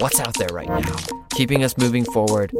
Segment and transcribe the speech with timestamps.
[0.00, 0.96] what's out there right now,
[1.30, 2.50] keeping us moving forward,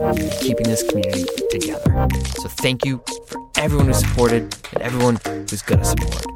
[0.41, 2.09] keeping this community together.
[2.41, 6.27] So thank you for everyone who supported and everyone who's going to support.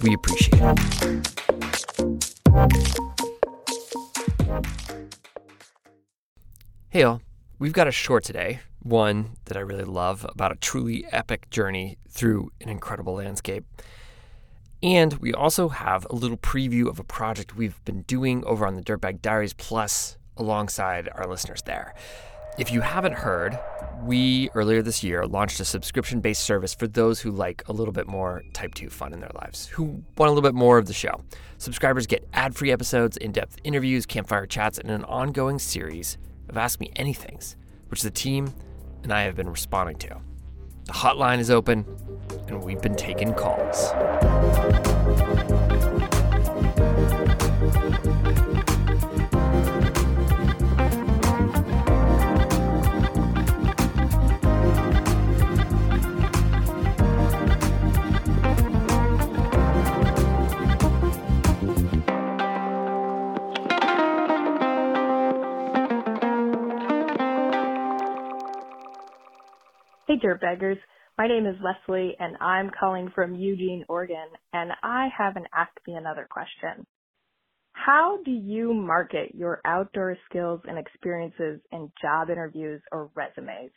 [0.00, 0.78] We appreciate it.
[6.88, 7.20] Hey, all.
[7.58, 11.98] We've got a short today, one that I really love about a truly epic journey
[12.08, 13.64] through an incredible landscape.
[14.84, 18.74] And we also have a little preview of a project we've been doing over on
[18.74, 21.94] the Dirtbag Diaries Plus alongside our listeners there.
[22.58, 23.58] If you haven't heard,
[24.02, 27.92] we earlier this year launched a subscription based service for those who like a little
[27.92, 30.84] bit more type 2 fun in their lives, who want a little bit more of
[30.84, 31.18] the show.
[31.56, 36.18] Subscribers get ad free episodes, in depth interviews, campfire chats, and an ongoing series
[36.50, 37.56] of Ask Me Anythings,
[37.88, 38.52] which the team
[39.02, 40.20] and I have been responding to.
[40.84, 41.86] The hotline is open,
[42.46, 43.90] and we've been taking calls.
[70.24, 70.78] Hey, Dirtbaggers.
[71.18, 75.72] My name is Leslie, and I'm calling from Eugene, Oregon, and I have an Ask
[75.86, 76.86] Me Another question.
[77.72, 83.70] How do you market your outdoor skills and experiences in job interviews or resumes?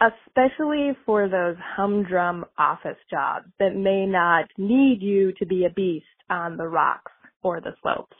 [0.00, 6.06] Especially for those humdrum office jobs that may not need you to be a beast
[6.28, 7.12] on the rocks
[7.42, 8.16] or the slopes.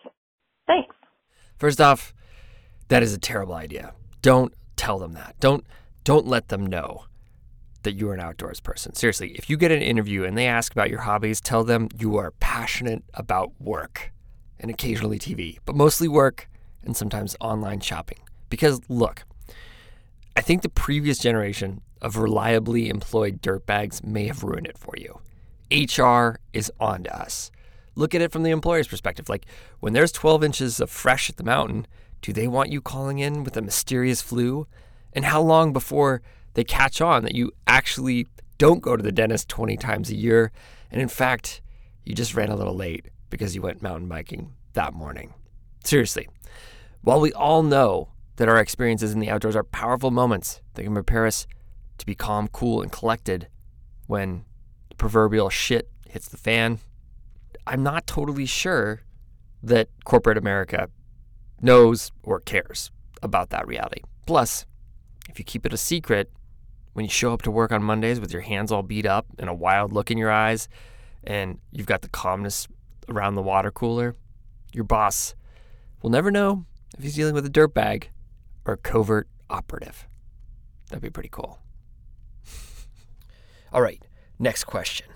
[0.67, 0.95] Thanks.
[1.57, 2.15] First off,
[2.89, 3.95] that is a terrible idea.
[4.21, 5.35] Don't tell them that.
[5.41, 5.65] Don't
[6.05, 7.05] don't let them know
[7.83, 8.95] that you're an outdoors person.
[8.95, 12.17] Seriously, if you get an interview and they ask about your hobbies, tell them you
[12.17, 14.13] are passionate about work
[14.61, 16.49] and occasionally TV, but mostly work
[16.85, 18.19] and sometimes online shopping.
[18.49, 19.25] Because look,
[20.37, 25.21] I think the previous generation of reliably employed dirtbags may have ruined it for you.
[25.71, 27.51] HR is on to us.
[27.95, 29.29] Look at it from the employer's perspective.
[29.29, 29.47] Like
[29.81, 31.87] when there's 12 inches of fresh at the mountain,
[32.21, 34.67] do they want you calling in with a mysterious flu?
[35.13, 36.23] And how long before
[36.55, 38.27] they catch on that you actually
[38.59, 40.53] don't go to the dentist 20 times a year.
[40.91, 41.63] And in fact,
[42.05, 45.35] you just ran a little late because you went mountain biking that morning.
[45.85, 46.29] Seriously,
[47.03, 50.95] while we all know that our experiences in the outdoors are powerful moments that can
[50.95, 51.47] prepare us
[51.99, 53.49] to be calm, cool, and collected
[54.07, 54.45] when
[54.91, 56.79] the proverbial shit hits the fan,
[57.67, 59.03] I'm not totally sure
[59.63, 60.89] that corporate America
[61.61, 62.91] knows or cares
[63.23, 64.03] about that reality.
[64.27, 64.67] Plus,
[65.29, 66.31] if you keep it a secret,
[66.93, 69.49] when you show up to work on Mondays with your hands all beat up and
[69.49, 70.69] a wild look in your eyes,
[71.25, 72.69] and you've got the calmness
[73.09, 74.17] around the water cooler,
[74.73, 75.35] your boss
[76.03, 76.67] will never know
[76.97, 78.05] if he's dealing with a dirtbag
[78.65, 80.07] or a covert operative.
[80.89, 81.59] That'd be pretty cool.
[83.73, 84.05] All right,
[84.39, 85.07] next question.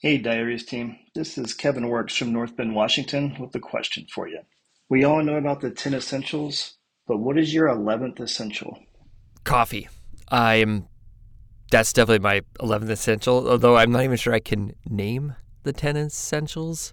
[0.00, 0.98] Hey, Diaries team.
[1.14, 4.40] This is Kevin Works from North Bend, Washington, with a question for you.
[4.90, 6.74] We all know about the 10 essentials,
[7.06, 8.78] but what is your 11th essential?
[9.44, 9.88] Coffee.
[10.28, 10.88] I'm
[11.72, 15.96] that's definitely my 11th essential, although I'm not even sure I can name the 10
[15.96, 16.92] essentials.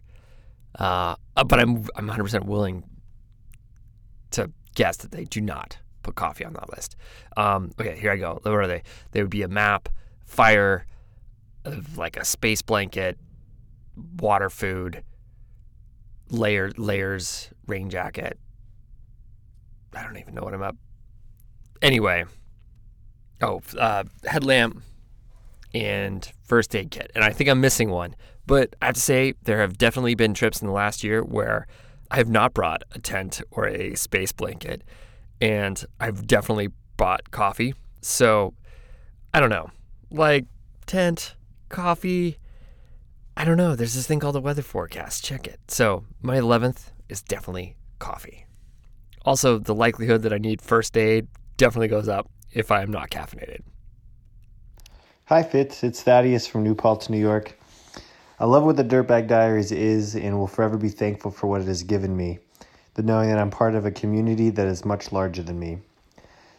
[0.77, 2.83] Uh, uh but I'm I'm 100% willing
[4.31, 6.95] to guess that they do not put coffee on that list.
[7.35, 8.39] Um, okay, here I go.
[8.41, 8.83] What are they?
[9.11, 9.89] They would be a map,
[10.25, 10.85] fire,
[11.97, 13.17] like a space blanket,
[14.17, 15.03] water, food,
[16.29, 18.39] layer layers rain jacket.
[19.93, 20.77] I don't even know what I'm up.
[21.81, 22.23] Anyway,
[23.41, 24.81] oh, uh, headlamp
[25.73, 28.15] and first aid kit, and I think I'm missing one.
[28.45, 31.67] But I have to say, there have definitely been trips in the last year where
[32.09, 34.83] I have not brought a tent or a space blanket,
[35.39, 37.75] and I've definitely bought coffee.
[38.01, 38.53] So
[39.33, 39.69] I don't know,
[40.09, 40.45] like
[40.85, 41.35] tent,
[41.69, 42.37] coffee.
[43.37, 43.75] I don't know.
[43.75, 45.23] There's this thing called the weather forecast.
[45.23, 45.59] Check it.
[45.69, 48.45] So my 11th is definitely coffee.
[49.23, 51.27] Also, the likelihood that I need first aid
[51.57, 53.61] definitely goes up if I am not caffeinated.
[55.25, 55.83] Hi, Fitz.
[55.83, 57.59] It's Thaddeus from New Paltz, New York.
[58.39, 61.67] I love what the Dirtbag Diaries is and will forever be thankful for what it
[61.67, 62.39] has given me.
[62.95, 65.79] The knowing that I'm part of a community that is much larger than me.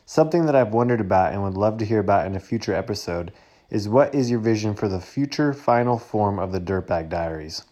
[0.06, 3.32] Something that I've wondered about and would love to hear about in a future episode
[3.70, 7.64] is what is your vision for the future final form of the Dirtbag Diaries?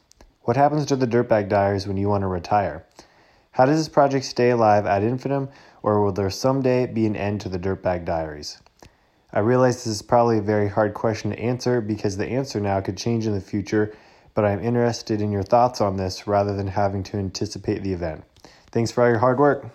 [0.42, 2.86] What happens to the Dirtbag Diaries when you want to retire?
[3.52, 5.48] How does this project stay alive ad infinitum,
[5.82, 8.58] or will there someday be an end to the Dirtbag Diaries?
[9.32, 12.80] I realize this is probably a very hard question to answer because the answer now
[12.80, 13.94] could change in the future,
[14.34, 18.24] but I'm interested in your thoughts on this rather than having to anticipate the event.
[18.70, 19.66] Thanks for all your hard work.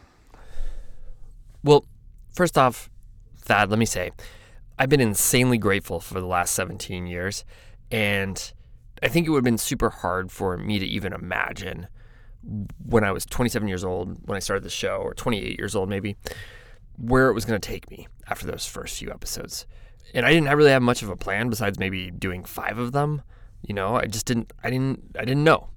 [1.63, 1.85] Well,
[2.33, 2.89] first off,
[3.37, 4.11] Thad, let me say,
[4.79, 7.45] I've been insanely grateful for the last 17 years,
[7.91, 8.53] and
[9.03, 11.87] I think it would have been super hard for me to even imagine
[12.85, 15.89] when I was 27 years old, when I started the show, or 28 years old
[15.89, 16.15] maybe,
[16.97, 19.65] where it was going to take me after those first few episodes.
[20.13, 23.21] And I didn't really have much of a plan besides maybe doing five of them.
[23.61, 25.69] You know, I just didn't, I didn't, I didn't know.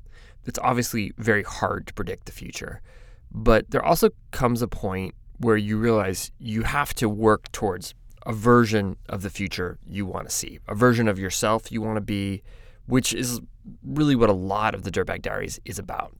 [0.44, 2.82] It's obviously very hard to predict the future.
[3.30, 8.32] But there also comes a point where you realize you have to work towards a
[8.32, 12.00] version of the future you want to see, a version of yourself you want to
[12.00, 12.42] be,
[12.86, 13.40] which is
[13.84, 16.12] really what a lot of the Dirtbag Diaries is about.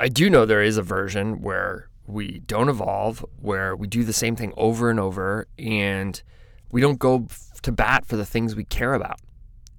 [0.00, 4.12] I do know there is a version where we don't evolve, where we do the
[4.12, 6.22] same thing over and over, and
[6.70, 7.26] we don't go
[7.62, 9.20] to bat for the things we care about.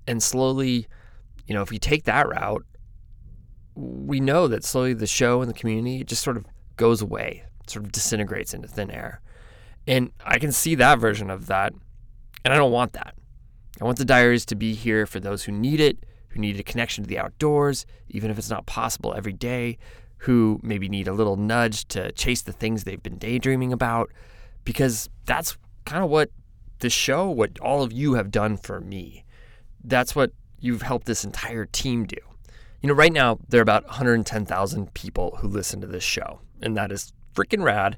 [0.08, 0.88] And slowly,
[1.48, 2.66] you know, if we take that route,
[3.76, 6.46] we know that slowly the show and the community just sort of
[6.76, 9.22] goes away, sort of disintegrates into thin air.
[9.88, 11.74] And I can see that version of that,
[12.44, 13.16] and I don't want that.
[13.82, 16.64] I want the diaries to be here for those who need it, who need a
[16.64, 19.78] connection to the outdoors, even if it's not possible every day,
[20.20, 24.12] who maybe need a little nudge to chase the things they've been daydreaming about,
[24.64, 26.30] because that's kind of what
[26.80, 29.26] this show, what all of you have done for me.
[29.84, 32.18] That's what you've helped this entire team do.
[32.82, 36.78] You know, right now, there are about 110,000 people who listen to this show, and
[36.78, 37.98] that is freaking rad.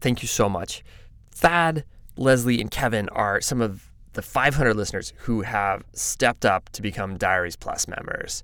[0.00, 0.84] Thank you so much.
[1.32, 1.84] Thad,
[2.16, 7.16] Leslie, and Kevin are some of the 500 listeners who have stepped up to become
[7.16, 8.42] Diaries Plus members.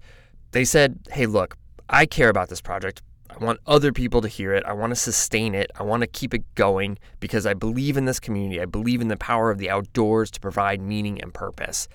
[0.53, 1.57] They said, hey, look,
[1.89, 3.03] I care about this project.
[3.31, 4.65] I want other people to hear it.
[4.65, 5.71] I want to sustain it.
[5.79, 8.61] I want to keep it going because I believe in this community.
[8.61, 11.89] I believe in the power of the outdoors to provide meaning and purpose.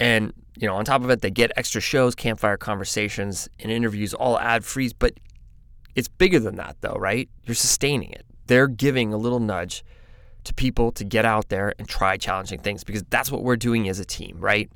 [0.00, 4.14] And, you know, on top of it, they get extra shows, campfire conversations, and interviews
[4.14, 4.90] all ad free.
[4.98, 5.14] But
[5.94, 7.28] it's bigger than that, though, right?
[7.44, 8.24] You're sustaining it.
[8.46, 9.84] They're giving a little nudge
[10.44, 13.88] to people to get out there and try challenging things because that's what we're doing
[13.88, 14.70] as a team, right?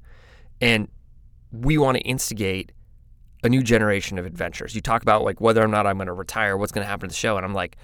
[0.61, 0.89] And
[1.53, 2.73] we want to instigate
[3.43, 4.75] a new generation of adventures.
[4.75, 7.09] You talk about like whether or not I'm going to retire, what's going to happen
[7.09, 7.77] to the show, and I'm like,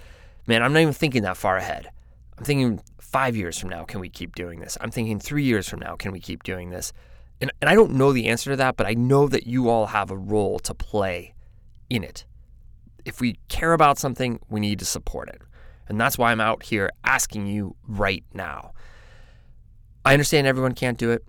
[0.46, 1.90] man, I'm not even thinking that far ahead.
[2.36, 4.76] I'm thinking five years from now, can we keep doing this?
[4.80, 6.92] I'm thinking three years from now, can we keep doing this?
[7.40, 9.86] And, and I don't know the answer to that, but I know that you all
[9.86, 11.34] have a role to play
[11.88, 12.24] in it.
[13.04, 15.42] If we care about something, we need to support it.
[15.88, 18.72] And that's why I'm out here asking you right now.
[20.04, 21.24] I understand everyone can't do it.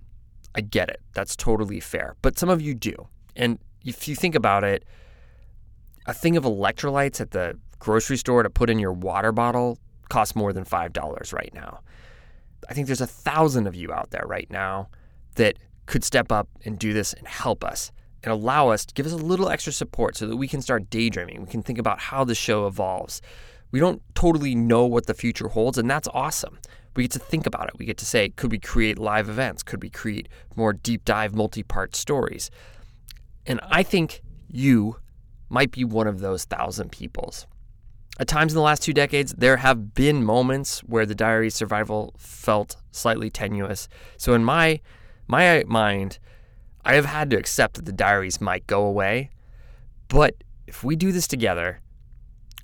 [0.55, 1.01] I get it.
[1.13, 2.15] That's totally fair.
[2.21, 3.07] But some of you do.
[3.35, 4.83] And if you think about it,
[6.05, 9.77] a thing of electrolytes at the grocery store to put in your water bottle
[10.09, 11.79] costs more than $5 right now.
[12.69, 14.89] I think there's a thousand of you out there right now
[15.35, 17.91] that could step up and do this and help us
[18.23, 20.89] and allow us to give us a little extra support so that we can start
[20.89, 21.41] daydreaming.
[21.41, 23.21] We can think about how the show evolves.
[23.71, 26.57] We don't totally know what the future holds, and that's awesome.
[26.95, 27.77] We get to think about it.
[27.77, 29.63] We get to say, could we create live events?
[29.63, 32.49] Could we create more deep dive, multi part stories?
[33.45, 34.97] And I think you
[35.49, 37.47] might be one of those thousand peoples.
[38.19, 42.15] At times in the last two decades, there have been moments where the diary survival
[42.17, 43.89] felt slightly tenuous.
[44.17, 44.79] So in my
[45.27, 46.19] my mind,
[46.85, 49.31] I have had to accept that the diaries might go away.
[50.07, 50.35] But
[50.67, 51.81] if we do this together,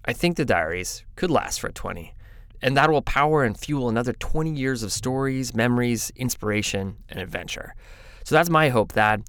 [0.05, 2.13] I think the diaries could last for 20.
[2.61, 7.73] And that will power and fuel another 20 years of stories, memories, inspiration, and adventure.
[8.23, 9.21] So that's my hope, that.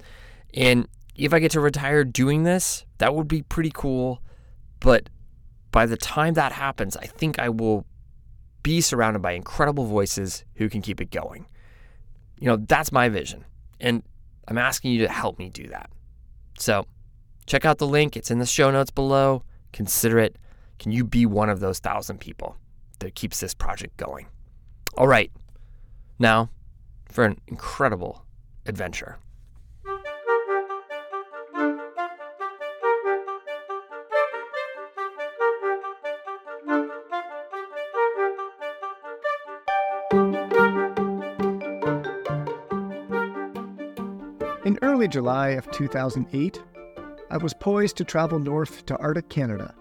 [0.54, 4.22] And if I get to retire doing this, that would be pretty cool.
[4.80, 5.08] But
[5.70, 7.86] by the time that happens, I think I will
[8.62, 11.46] be surrounded by incredible voices who can keep it going.
[12.38, 13.44] You know, that's my vision.
[13.80, 14.02] And
[14.48, 15.90] I'm asking you to help me do that.
[16.58, 16.86] So
[17.46, 19.42] check out the link, it's in the show notes below.
[19.72, 20.36] Consider it.
[20.78, 22.56] Can you be one of those thousand people
[22.98, 24.26] that keeps this project going?
[24.96, 25.30] All right,
[26.18, 26.50] now
[27.08, 28.24] for an incredible
[28.66, 29.18] adventure.
[45.02, 46.62] Early July of 2008,
[47.28, 49.74] I was poised to travel north to Arctic Canada,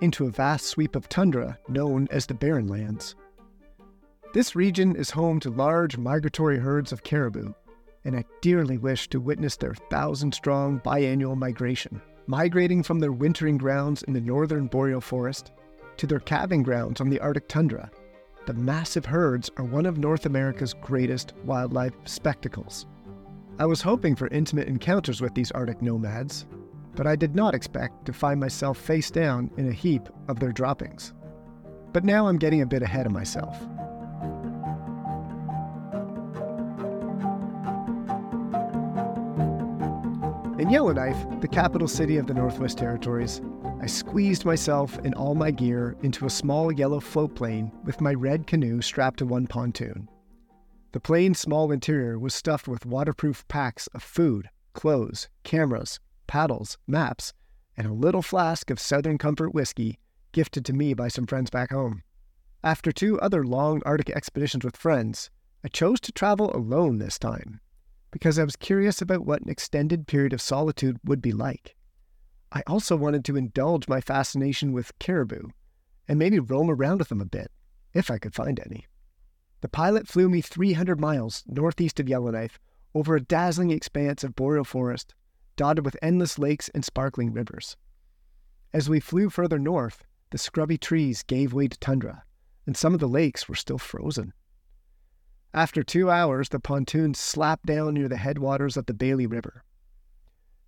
[0.00, 3.16] into a vast sweep of tundra known as the Barren Lands.
[4.32, 7.52] This region is home to large migratory herds of caribou,
[8.06, 13.58] and I dearly wish to witness their thousand strong biannual migration, migrating from their wintering
[13.58, 15.52] grounds in the northern boreal forest
[15.98, 17.90] to their calving grounds on the Arctic tundra.
[18.46, 22.86] The massive herds are one of North America's greatest wildlife spectacles.
[23.58, 26.44] I was hoping for intimate encounters with these Arctic nomads,
[26.94, 30.52] but I did not expect to find myself face down in a heap of their
[30.52, 31.14] droppings.
[31.94, 33.58] But now I'm getting a bit ahead of myself.
[40.60, 43.40] In Yellowknife, the capital city of the Northwest Territories,
[43.80, 48.12] I squeezed myself and all my gear into a small yellow float plane with my
[48.12, 50.10] red canoe strapped to one pontoon.
[50.96, 57.34] The plane's small interior was stuffed with waterproof packs of food, clothes, cameras, paddles, maps,
[57.76, 59.98] and a little flask of Southern Comfort whiskey
[60.32, 62.02] gifted to me by some friends back home.
[62.64, 65.28] After two other long Arctic expeditions with friends,
[65.62, 67.60] I chose to travel alone this time
[68.10, 71.76] because I was curious about what an extended period of solitude would be like.
[72.52, 75.48] I also wanted to indulge my fascination with caribou
[76.08, 77.52] and maybe roam around with them a bit,
[77.92, 78.86] if I could find any.
[79.60, 82.58] The pilot flew me 300 miles northeast of Yellowknife
[82.94, 85.14] over a dazzling expanse of boreal forest,
[85.56, 87.76] dotted with endless lakes and sparkling rivers.
[88.72, 92.24] As we flew further north, the scrubby trees gave way to tundra,
[92.66, 94.32] and some of the lakes were still frozen.
[95.54, 99.64] After two hours, the pontoon slapped down near the headwaters of the Baillie River.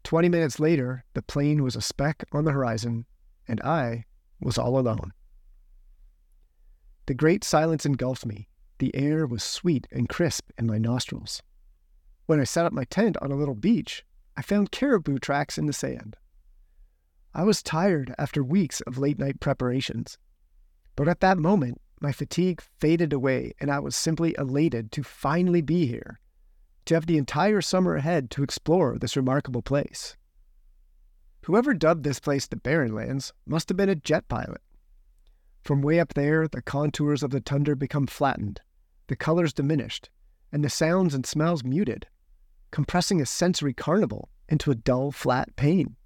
[0.02, 3.04] Twenty minutes later, the plane was a speck on the horizon,
[3.46, 4.04] and I
[4.40, 5.12] was all alone.
[7.06, 11.42] The great silence engulfed me, the air was sweet and crisp in my nostrils.
[12.26, 14.04] When I set up my tent on a little beach,
[14.36, 16.16] I found caribou tracks in the sand.
[17.34, 20.18] I was tired after weeks of late night preparations,
[20.96, 25.62] but at that moment, my fatigue faded away and I was simply elated to finally
[25.62, 26.20] be here,
[26.84, 30.16] to have the entire summer ahead to explore this remarkable place.
[31.46, 34.60] Whoever dubbed this place the Barren Lands must have been a jet pilot.
[35.62, 38.60] From way up there, the contours of the tundra become flattened,
[39.08, 40.10] the colors diminished,
[40.52, 42.06] and the sounds and smells muted,
[42.70, 45.96] compressing a sensory carnival into a dull, flat pain.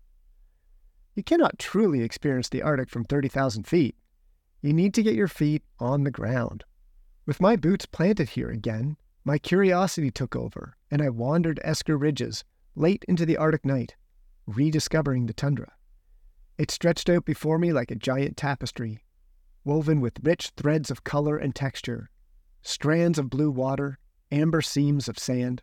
[1.14, 3.96] You cannot truly experience the Arctic from 30,000 feet.
[4.62, 6.64] You need to get your feet on the ground.
[7.26, 12.44] With my boots planted here again, my curiosity took over, and I wandered Esker Ridges
[12.74, 13.96] late into the Arctic night,
[14.46, 15.72] rediscovering the tundra.
[16.56, 19.04] It stretched out before me like a giant tapestry,
[19.64, 22.10] woven with rich threads of color and texture
[22.62, 23.98] strands of blue water,
[24.30, 25.62] amber seams of sand,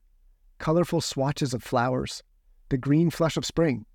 [0.57, 2.21] colorful swatches of flowers,
[2.69, 3.85] the green flush of spring,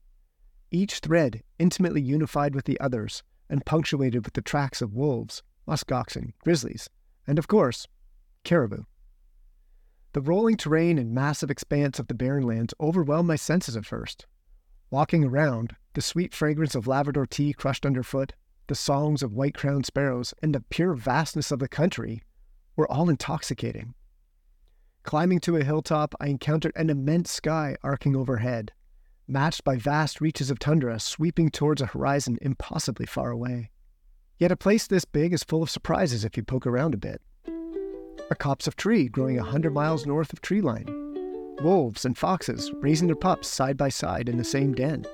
[0.70, 5.92] each thread intimately unified with the others and punctuated with the tracks of wolves, musk
[5.92, 6.88] oxen, grizzlies,
[7.26, 7.86] and of course,
[8.42, 8.82] caribou.
[10.12, 14.26] The rolling terrain and massive expanse of the barren lands overwhelmed my senses at first.
[14.90, 18.32] Walking around, the sweet fragrance of Labrador tea crushed underfoot,
[18.66, 22.22] the songs of white crowned sparrows, and the pure vastness of the country
[22.76, 23.94] were all intoxicating.
[25.04, 28.72] Climbing to a hilltop, I encountered an immense sky arcing overhead,
[29.28, 33.70] matched by vast reaches of tundra sweeping towards a horizon impossibly far away.
[34.38, 37.20] Yet a place this big is full of surprises if you poke around a bit.
[38.30, 40.88] A copse of tree growing a hundred miles north of treeline.
[41.62, 45.04] Wolves and foxes raising their pups side by side in the same den.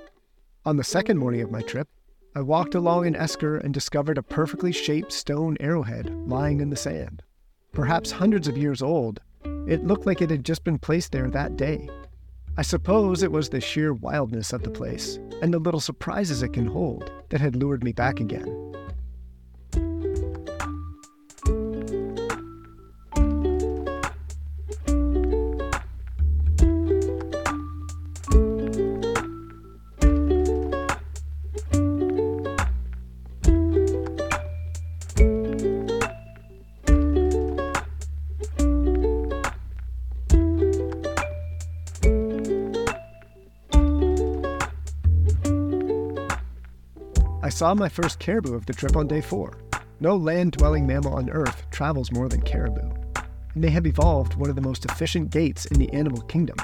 [0.64, 1.88] On the second morning of my trip,
[2.36, 6.76] I walked along an esker and discovered a perfectly shaped stone arrowhead lying in the
[6.76, 7.24] sand
[7.72, 9.20] perhaps hundreds of years old,
[9.66, 11.88] it looked like it had just been placed there that day.
[12.56, 16.52] I suppose it was the sheer wildness of the place and the little surprises it
[16.52, 18.74] can hold that had lured me back again.
[47.60, 49.58] Saw my first caribou of the trip on day four.
[50.00, 52.90] No land dwelling mammal on Earth travels more than caribou,
[53.54, 56.56] and they have evolved one of the most efficient gaits in the animal kingdom.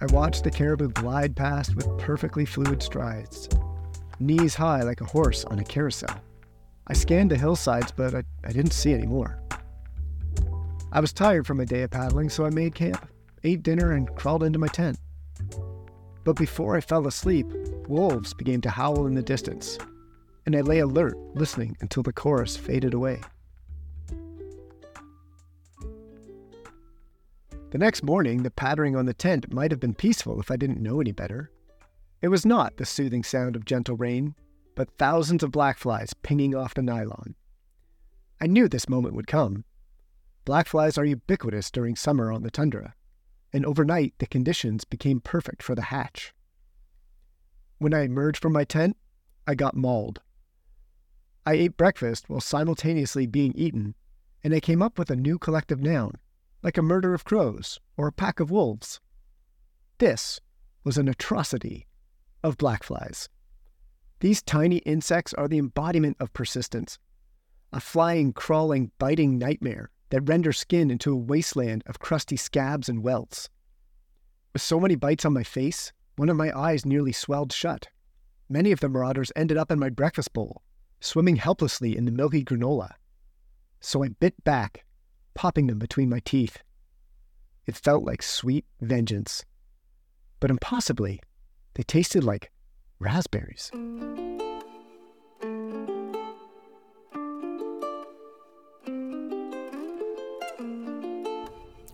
[0.00, 3.50] I watched the caribou glide past with perfectly fluid strides,
[4.18, 6.18] knees high like a horse on a carousel.
[6.86, 9.42] I scanned the hillsides, but I, I didn't see any more.
[10.90, 13.06] I was tired from a day of paddling, so I made camp,
[13.42, 14.98] ate dinner, and crawled into my tent.
[16.24, 17.46] But before I fell asleep,
[17.88, 19.78] wolves began to howl in the distance,
[20.46, 23.20] and I lay alert, listening until the chorus faded away.
[27.70, 30.80] The next morning, the pattering on the tent might have been peaceful if I didn't
[30.80, 31.50] know any better.
[32.22, 34.36] It was not the soothing sound of gentle rain,
[34.76, 37.34] but thousands of black flies pinging off the nylon.
[38.40, 39.64] I knew this moment would come.
[40.44, 42.94] Black flies are ubiquitous during summer on the tundra,
[43.52, 46.34] and overnight the conditions became perfect for the hatch.
[47.78, 48.96] When I emerged from my tent,
[49.46, 50.20] I got mauled.
[51.46, 53.94] I ate breakfast while simultaneously being eaten,
[54.42, 56.12] and I came up with a new collective noun,
[56.62, 59.00] like a murder of crows or a pack of wolves.
[59.98, 60.40] This
[60.84, 61.86] was an atrocity
[62.42, 63.28] of black flies.
[64.20, 66.98] These tiny insects are the embodiment of persistence,
[67.72, 73.02] a flying, crawling, biting nightmare that render skin into a wasteland of crusty scabs and
[73.02, 73.50] welts.
[74.54, 77.88] With so many bites on my face, one of my eyes nearly swelled shut.
[78.48, 80.62] Many of the marauders ended up in my breakfast bowl,
[81.04, 82.92] swimming helplessly in the milky granola.
[83.80, 84.84] So I bit back,
[85.34, 86.62] popping them between my teeth.
[87.66, 89.44] It felt like sweet vengeance.
[90.40, 91.20] But impossibly,
[91.74, 92.50] they tasted like
[92.98, 93.70] raspberries.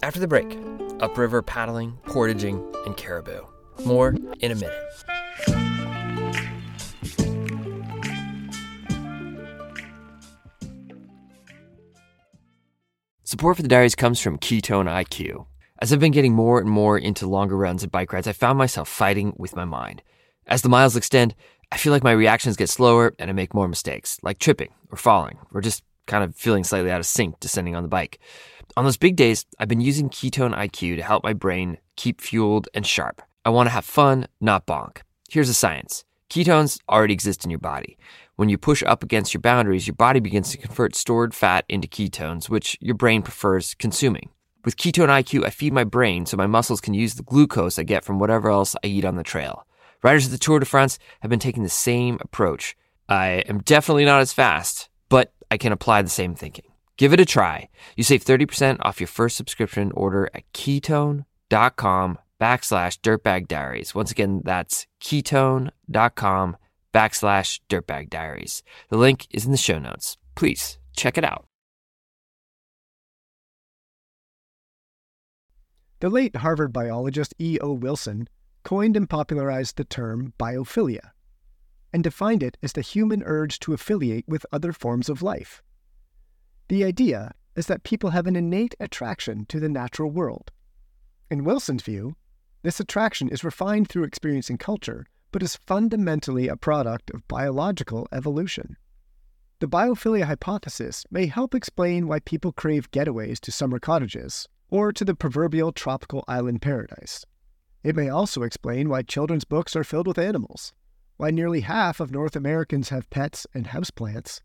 [0.03, 0.57] After the break,
[1.01, 3.43] upriver paddling, portaging, and caribou.
[3.85, 5.20] More in a minute.
[13.31, 15.47] Support for the diaries comes from Ketone IQ.
[15.81, 18.59] As I've been getting more and more into longer runs and bike rides, I found
[18.59, 20.03] myself fighting with my mind.
[20.49, 21.37] As the miles extend,
[21.71, 24.97] I feel like my reactions get slower and I make more mistakes, like tripping or
[24.97, 28.19] falling, or just kind of feeling slightly out of sync descending on the bike.
[28.77, 32.69] On those big days, I've been using Ketone IQ to help my brain keep fueled
[32.75, 33.23] and sharp.
[33.45, 35.03] I want to have fun, not bonk.
[35.29, 37.99] Here's the science ketones already exist in your body.
[38.37, 41.89] When you push up against your boundaries, your body begins to convert stored fat into
[41.89, 44.31] ketones, which your brain prefers consuming.
[44.65, 47.83] With Ketone IQ, I feed my brain so my muscles can use the glucose I
[47.83, 49.67] get from whatever else I eat on the trail.
[50.03, 52.77] Riders of the Tour de France have been taking the same approach.
[53.09, 56.67] I am definitely not as fast, but I can apply the same thinking.
[56.97, 57.69] Give it a try.
[57.97, 63.95] You save 30% off your first subscription order at ketone.com backslash dirtbag diaries.
[63.95, 66.57] Once again, that's ketone.com
[66.95, 68.63] backslash dirtbag diaries.
[68.89, 70.17] The link is in the show notes.
[70.35, 71.47] Please check it out.
[76.01, 77.75] The late Harvard biologist E.O.
[77.75, 78.27] Wilson
[78.65, 81.11] coined and popularized the term biophilia
[81.93, 85.63] and defined it as the human urge to affiliate with other forms of life.
[86.69, 90.53] The idea is that people have an innate attraction to the natural world.
[91.31, 92.17] In Wilson's view,
[92.63, 98.07] this attraction is refined through experience and culture, but is fundamentally a product of biological
[98.13, 98.77] evolution.
[99.61, 105.05] The biophilia hypothesis may help explain why people crave getaways to summer cottages or to
[105.05, 107.25] the proverbial tropical island paradise.
[107.83, 110.73] It may also explain why children's books are filled with animals,
[111.17, 114.41] why nearly half of North Americans have pets and houseplants,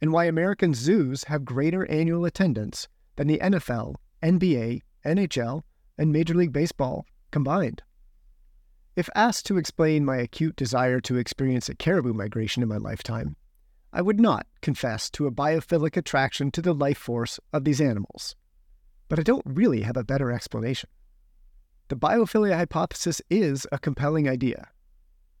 [0.00, 5.62] and why American zoos have greater annual attendance than the NFL, NBA, NHL,
[5.96, 7.82] and Major League Baseball combined.
[8.94, 13.34] If asked to explain my acute desire to experience a caribou migration in my lifetime,
[13.92, 18.36] I would not confess to a biophilic attraction to the life force of these animals.
[19.08, 20.88] But I don't really have a better explanation.
[21.88, 24.68] The biophilia hypothesis is a compelling idea,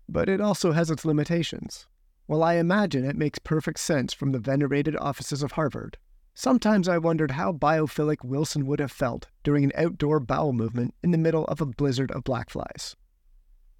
[0.08, 1.86] but it also has its limitations.
[2.26, 5.96] While I imagine it makes perfect sense from the venerated offices of Harvard,
[6.34, 11.10] sometimes I wondered how biophilic Wilson would have felt during an outdoor bowel movement in
[11.10, 12.96] the middle of a blizzard of black flies.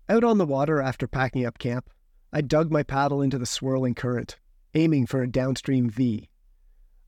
[0.09, 1.91] Out on the water after packing up camp,
[2.33, 4.39] I dug my paddle into the swirling current,
[4.75, 6.29] aiming for a downstream V.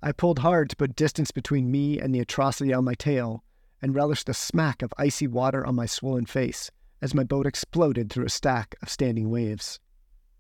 [0.03, 3.43] I pulled hard to put distance between me and the atrocity on my tail,
[3.83, 6.71] and relished the smack of icy water on my swollen face
[7.03, 9.81] as my boat exploded through a stack of standing waves.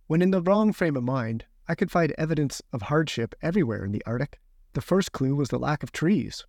[0.06, 3.92] When in the wrong frame of mind, I could find evidence of hardship everywhere in
[3.92, 4.38] the Arctic.
[4.76, 6.44] The first clue was the lack of trees.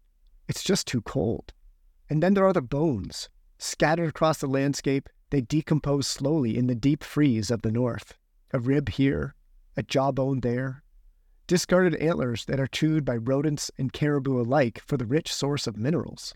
[0.49, 1.53] It's just too cold.
[2.09, 3.29] And then there are the bones.
[3.57, 8.17] Scattered across the landscape, they decompose slowly in the deep freeze of the north.
[8.51, 9.33] A rib here,
[9.77, 10.83] a jawbone there,
[11.47, 15.77] discarded antlers that are chewed by rodents and caribou alike for the rich source of
[15.77, 16.35] minerals.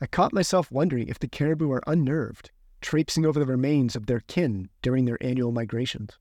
[0.00, 4.18] I caught myself wondering if the caribou are unnerved, traipsing over the remains of their
[4.18, 6.18] kin during their annual migrations.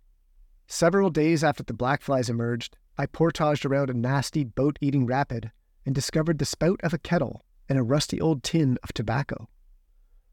[0.68, 5.54] Several days after the blackflies emerged, I portaged around a nasty boat eating rapid
[5.86, 9.48] and discovered the spout of a kettle and a rusty old tin of tobacco.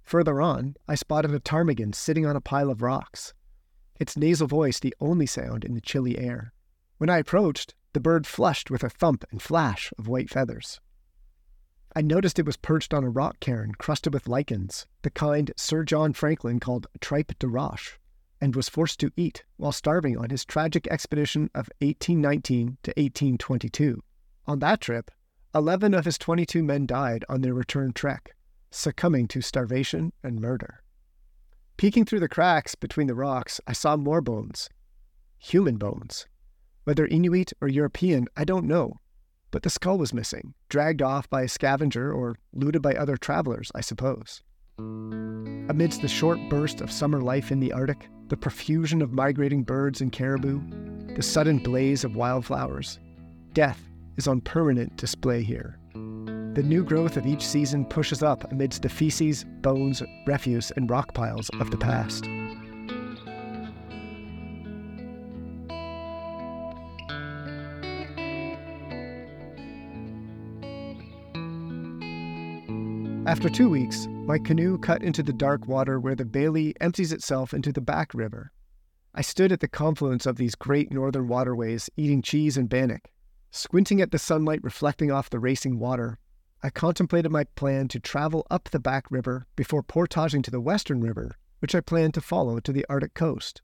[0.03, 3.35] Further on, I spotted a ptarmigan sitting on a pile of rocks,
[4.01, 6.53] its nasal voice the only sound in the chilly air.
[6.99, 10.81] When I approached, the bird flushed with a thump and flash of white feathers.
[11.95, 15.85] I noticed it was perched on a rock cairn crusted with lichens, the kind Sir
[15.85, 18.01] John Franklin called tripe de roche,
[18.41, 24.03] and was forced to eat while starving on his tragic expedition of 1819 to 1822.
[24.47, 25.11] On that trip,
[25.55, 28.35] 11 of his 22 men died on their return trek,
[28.71, 30.83] succumbing to starvation and murder.
[31.77, 34.69] Peeking through the cracks between the rocks, I saw more bones.
[35.39, 36.27] Human bones.
[36.85, 39.01] Whether Inuit or European, I don't know,
[39.51, 43.73] but the skull was missing, dragged off by a scavenger or looted by other travelers,
[43.75, 44.43] I suppose.
[44.79, 50.01] Amidst the short burst of summer life in the Arctic, the profusion of migrating birds
[50.01, 50.61] and caribou,
[51.15, 52.99] the sudden blaze of wildflowers,
[53.53, 53.81] death
[54.17, 55.79] is on permanent display here.
[55.95, 61.15] The new growth of each season pushes up amidst the feces, bones, refuse, and rock
[61.15, 62.25] piles of the past.
[73.27, 77.53] After two weeks, my canoe cut into the dark water where the Baillie empties itself
[77.53, 78.53] into the Back River.
[79.17, 83.11] I stood at the confluence of these great northern waterways, eating cheese and bannock.
[83.51, 86.19] Squinting at the sunlight reflecting off the racing water,
[86.63, 91.01] I contemplated my plan to travel up the Back River before portaging to the Western
[91.01, 93.61] River, which I planned to follow to the Arctic coast.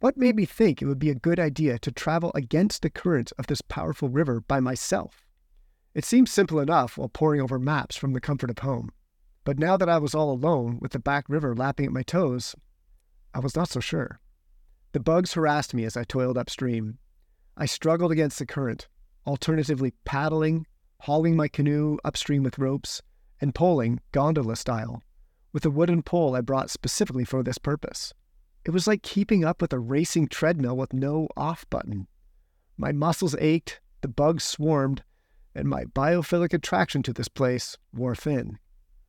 [0.00, 3.32] What made me think it would be a good idea to travel against the current
[3.38, 5.25] of this powerful river by myself?
[5.96, 8.92] It seemed simple enough while poring over maps from the comfort of home.
[9.44, 12.54] But now that I was all alone, with the back river lapping at my toes,
[13.32, 14.20] I was not so sure.
[14.92, 16.98] The bugs harassed me as I toiled upstream.
[17.56, 18.88] I struggled against the current,
[19.26, 20.66] alternatively paddling,
[21.00, 23.00] hauling my canoe upstream with ropes,
[23.40, 25.02] and poling, gondola style,
[25.54, 28.12] with a wooden pole I brought specifically for this purpose.
[28.66, 32.06] It was like keeping up with a racing treadmill with no off button.
[32.76, 35.02] My muscles ached, the bugs swarmed,
[35.56, 38.58] and my biophilic attraction to this place wore thin.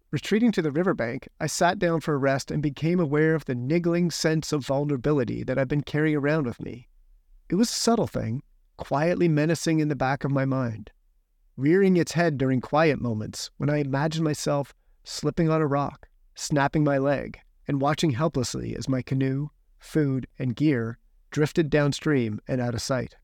[0.09, 3.55] Retreating to the riverbank, I sat down for a rest and became aware of the
[3.55, 6.87] niggling sense of vulnerability that I'd been carrying around with me.
[7.49, 8.41] It was a subtle thing,
[8.77, 10.91] quietly menacing in the back of my mind,
[11.57, 16.85] rearing its head during quiet moments when I imagined myself slipping on a rock, snapping
[16.85, 20.97] my leg, and watching helplessly as my canoe, food, and gear
[21.31, 23.15] drifted downstream and out of sight.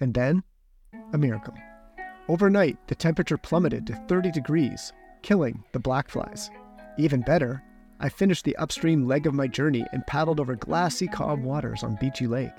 [0.00, 0.42] And then,
[1.12, 1.54] a miracle.
[2.30, 6.48] Overnight, the temperature plummeted to 30 degrees, killing the blackflies.
[6.96, 7.60] Even better,
[7.98, 11.96] I finished the upstream leg of my journey and paddled over glassy calm waters on
[11.96, 12.54] Beechey Lake.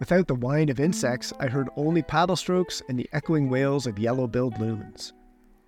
[0.00, 4.00] Without the whine of insects, I heard only paddle strokes and the echoing wails of
[4.00, 5.12] yellow billed loons.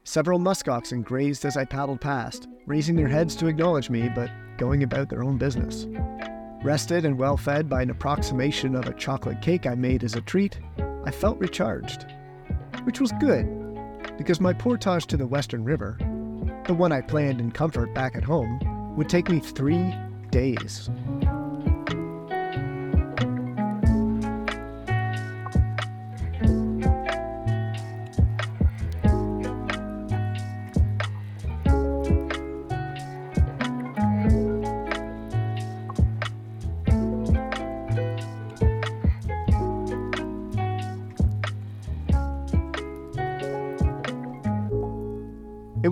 [0.02, 4.28] Several muskoxen grazed as I paddled past, raising their heads to acknowledge me, but
[4.58, 5.86] going about their own business.
[6.64, 10.20] Rested and well fed by an approximation of a chocolate cake I made as a
[10.20, 10.58] treat,
[11.04, 12.06] I felt recharged
[12.84, 13.46] which was good,
[14.18, 15.96] because my portage to the Western River,
[16.66, 19.94] the one I planned in comfort back at home, would take me three
[20.30, 20.90] days.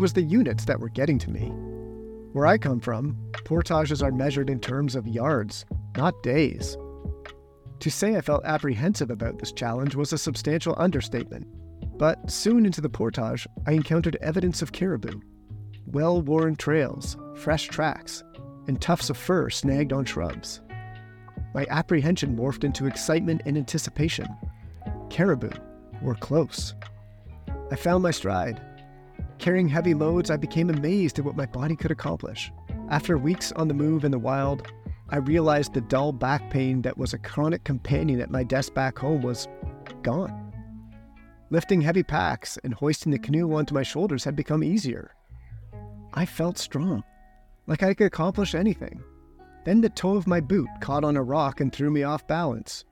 [0.05, 1.47] Was the units that were getting to me.
[2.35, 5.64] Where I come from, portages are measured in terms of yards,
[5.97, 6.77] not days.
[7.81, 11.47] To say I felt apprehensive about this challenge was a substantial understatement,
[11.97, 15.23] but soon into the portage, I encountered evidence of caribou.
[15.87, 18.23] Well worn trails, fresh tracks,
[18.69, 20.61] and tufts of fur snagged on shrubs.
[21.55, 24.29] My apprehension morphed into excitement and anticipation.
[25.09, 25.59] Caribou
[26.03, 26.75] were close.
[27.71, 28.61] I found my stride
[29.38, 32.53] Carrying heavy loads, I became amazed at what my body could accomplish.
[32.88, 34.66] After weeks on the move in the wild,
[35.11, 38.99] I realized the dull back pain that was a chronic companion at my desk back
[38.99, 39.49] home was
[40.03, 40.53] gone.
[41.51, 45.14] Lifting heavy packs and hoisting the canoe onto my shoulders had become easier.
[46.14, 47.05] I felt strong,
[47.66, 49.03] like I could accomplish anything.
[49.64, 52.85] Then the toe of my boot caught on a rock and threw me off balance.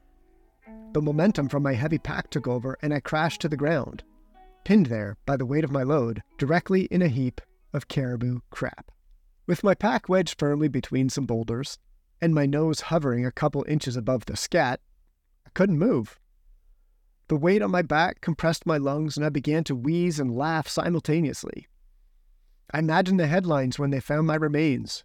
[0.93, 4.05] the momentum from my heavy pack took over and I crashed to the ground,
[4.65, 7.41] pinned there by the weight of my load, directly in a heap
[7.73, 8.91] of caribou crap.
[9.47, 11.79] With my pack wedged firmly between some boulders
[12.21, 14.81] and my nose hovering a couple inches above the scat,
[15.47, 16.19] I couldn't move.
[17.29, 20.69] The weight on my back compressed my lungs and I began to wheeze and laugh
[20.69, 21.67] simultaneously.
[22.73, 25.05] I imagined the headlines when they found my remains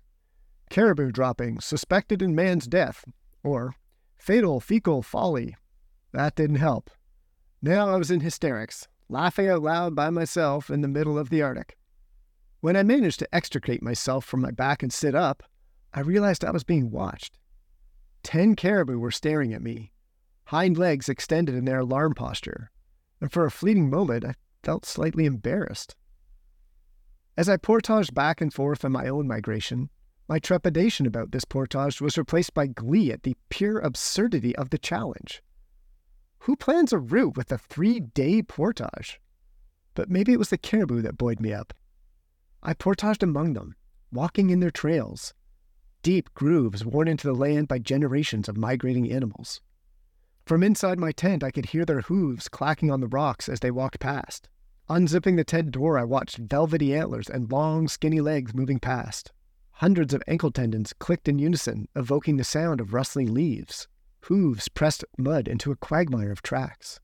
[0.70, 3.06] Caribou dropping, suspected in man's death,
[3.44, 3.76] or
[4.18, 5.56] Fatal fecal folly.
[6.12, 6.90] That didn't help.
[7.62, 11.42] Now I was in hysterics, laughing out loud by myself in the middle of the
[11.42, 11.78] Arctic.
[12.60, 15.44] When I managed to extricate myself from my back and sit up,
[15.94, 17.38] I realized I was being watched.
[18.24, 19.92] Ten caribou were staring at me,
[20.46, 22.72] hind legs extended in their alarm posture,
[23.22, 25.96] and for a fleeting moment I felt slightly embarrassed.
[27.38, 29.90] As I portaged back and forth on my own migration,
[30.28, 34.78] my trepidation about this portage was replaced by glee at the pure absurdity of the
[34.78, 35.42] challenge.
[36.40, 39.20] Who plans a route with a three day portage?
[39.94, 41.74] But maybe it was the caribou that buoyed me up.
[42.64, 43.76] I portaged among them,
[44.12, 45.34] walking in their trails,
[46.04, 49.62] deep grooves worn into the land by generations of migrating animals.
[50.46, 53.72] From inside my tent, I could hear their hooves clacking on the rocks as they
[53.72, 54.48] walked past.
[54.90, 59.34] Unzipping the tent door, I watched velvety antlers and long, skinny legs moving past.
[59.72, 63.90] Hundreds of ankle tendons clicked in unison, evoking the sound of rustling leaves.
[64.22, 67.00] Hooves pressed mud into a quagmire of tracks.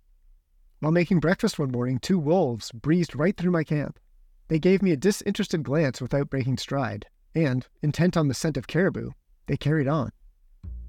[0.79, 3.99] While making breakfast one morning, two wolves breezed right through my camp.
[4.49, 8.67] They gave me a disinterested glance without breaking stride, and, intent on the scent of
[8.67, 9.11] caribou,
[9.47, 10.11] they carried on.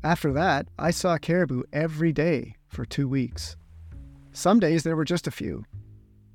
[0.02, 3.56] After that, I saw caribou every day for two weeks.
[4.32, 5.64] Some days there were just a few.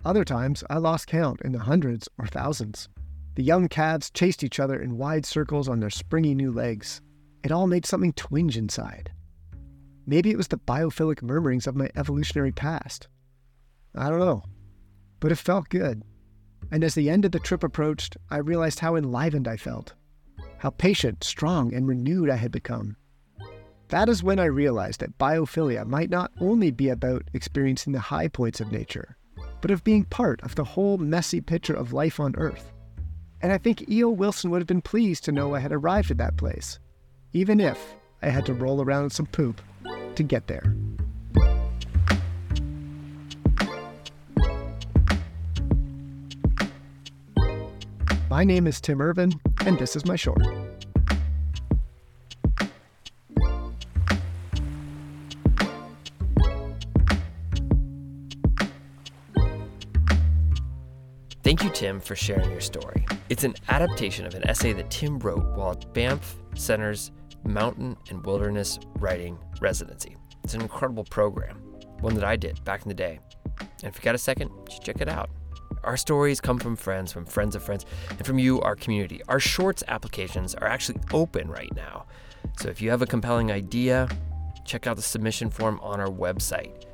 [0.06, 2.88] Other times I lost count in the hundreds or thousands.
[3.36, 7.02] The young calves chased each other in wide circles on their springy new legs.
[7.44, 9.12] It all made something twinge inside.
[10.10, 13.08] Maybe it was the biophilic murmurings of my evolutionary past.
[13.94, 14.42] I don't know.
[15.20, 16.02] But it felt good.
[16.72, 19.94] And as the end of the trip approached, I realized how enlivened I felt,
[20.58, 22.98] how patient, strong, and renewed I had become.
[23.90, 28.30] That is when I realized that biophilia might not only be about experiencing the high
[28.30, 29.16] points of nature,
[29.62, 32.74] but of being part of the whole messy picture of life on Earth.
[33.44, 34.10] And I think E.O.
[34.10, 36.80] Wilson would have been pleased to know I had arrived at that place,
[37.32, 37.94] even if
[38.24, 39.62] I had to roll around in some poop
[40.20, 40.76] to get there.
[48.30, 49.32] My name is Tim Irvin,
[49.66, 50.42] and this is my short.
[61.44, 63.06] Thank you, Tim, for sharing your story.
[63.30, 67.12] It's an adaptation of an essay that Tim wrote while at Banff Center's
[67.44, 70.16] Mountain and Wilderness Writing Residency.
[70.44, 71.58] It's an incredible program,
[72.02, 73.20] one that I did back in the day.
[73.60, 75.30] And if you got a second, just check it out.
[75.84, 79.22] Our stories come from friends, from friends of friends, and from you, our community.
[79.28, 82.06] Our shorts applications are actually open right now.
[82.60, 84.10] So if you have a compelling idea,
[84.66, 86.86] check out the submission form on our website.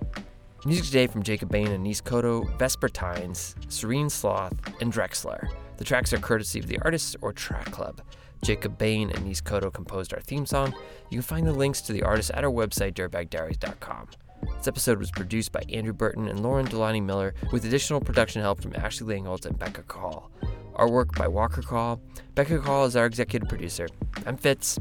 [0.66, 5.48] Music today from Jacob Bain and Nice Koto, Vespertines, Serene Sloth, and Drexler.
[5.78, 8.02] The tracks are courtesy of the artists or track club.
[8.44, 10.74] Jacob Bain and Nice Koto composed our theme song.
[11.10, 14.08] You can find the links to the artists at our website, dirtbagdiaries.com.
[14.58, 18.62] This episode was produced by Andrew Burton and Lauren Delaney Miller, with additional production help
[18.62, 20.32] from Ashley Langholtz and Becca Call.
[20.76, 22.02] Artwork by Walker Call.
[22.36, 23.88] Becca Call is our executive producer.
[24.26, 24.78] I'm Fitz,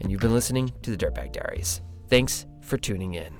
[0.00, 1.80] and you've been listening to the Dirtbag Diaries.
[2.08, 3.39] Thanks for tuning in.